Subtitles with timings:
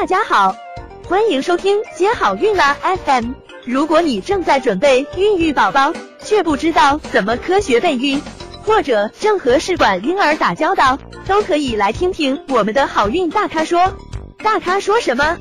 [0.00, 0.54] 大家好，
[1.08, 3.32] 欢迎收听接好运啦 FM。
[3.64, 8.22] 如果你正在准备孕育宝宝，却不知道怎么科学备孕，
[8.62, 13.92] 或者正和试管婴儿打交道，都可以来听听我们的好运大咖说。
[14.38, 15.36] 大咖说什么？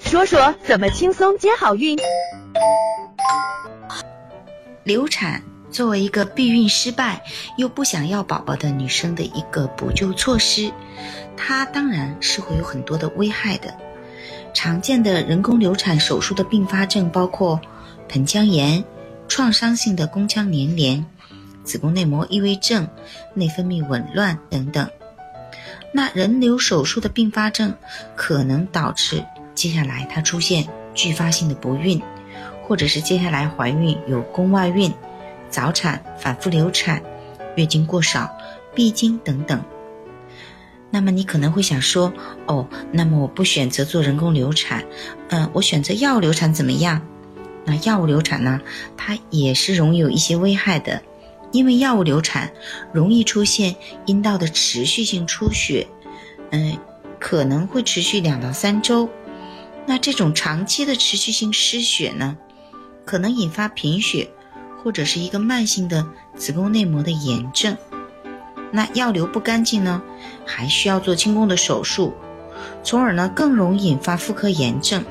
[0.00, 1.98] 说说怎么轻松接好运。
[4.82, 7.22] 流产作为一个避孕失败
[7.58, 10.72] 又不想要宝宝的女生的一个补救措施，
[11.36, 13.76] 它当然是会有很多的危害的。
[14.52, 17.60] 常见的人工流产手术的并发症包括
[18.08, 18.84] 盆腔炎、
[19.28, 21.04] 创伤性的宫腔粘连、
[21.64, 22.88] 子宫内膜异位症、
[23.34, 24.88] 内分泌紊乱等等。
[25.92, 27.74] 那人流手术的并发症
[28.16, 32.00] 可能导致接下来它出现继发性的不孕。
[32.70, 34.94] 或者是接下来怀孕有宫外孕、
[35.48, 37.02] 早产、反复流产、
[37.56, 38.32] 月经过少、
[38.76, 39.60] 闭经等等。
[40.90, 42.12] 那么你可能会想说，
[42.46, 44.84] 哦，那么我不选择做人工流产，
[45.28, 47.00] 嗯，我选择药物流产怎么样？
[47.64, 48.60] 那药物流产呢，
[48.96, 51.02] 它也是容易有一些危害的，
[51.52, 52.50] 因为药物流产
[52.92, 55.86] 容易出现阴道的持续性出血，
[56.50, 56.76] 嗯，
[57.18, 59.08] 可能会持续两到三周。
[59.86, 62.36] 那这种长期的持续性失血呢？
[63.04, 64.28] 可能引发贫血，
[64.82, 67.76] 或者是一个慢性的子宫内膜的炎症。
[68.70, 70.02] 那药流不干净呢，
[70.46, 72.14] 还需要做清宫的手术，
[72.82, 75.04] 从而呢更容易引发妇科炎症，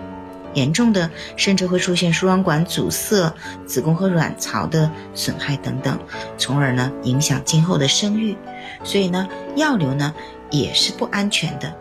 [0.54, 3.34] 严重的甚至会出现输卵管阻塞、
[3.66, 6.00] 子宫和卵巢的损害等等，
[6.38, 8.38] 从而呢影响今后的生育。
[8.84, 10.14] 所以呢，药流呢
[10.50, 11.76] 也是不安全的。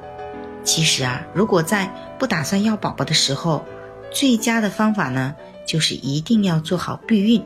[0.64, 3.64] 其实啊，如果在不打算要宝宝的时候，
[4.10, 5.34] 最佳的方法呢。
[5.68, 7.44] 就是一定要做好避孕，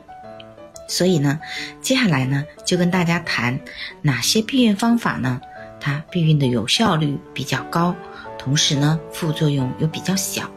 [0.87, 1.39] 所以呢，
[1.81, 3.59] 接下来呢就跟大家谈
[4.01, 5.41] 哪些避孕方法呢？
[5.79, 7.95] 它避孕的有效率比较高，
[8.37, 10.49] 同时呢副作用又比较小。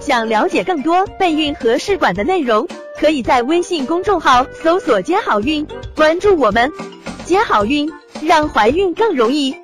[0.00, 2.66] 想了解更多备孕和试管的内容，
[2.98, 6.70] 可以在微信公众号搜索“接好运”，关注我们，
[7.24, 7.90] 接好运，
[8.22, 9.54] 让怀孕更容易。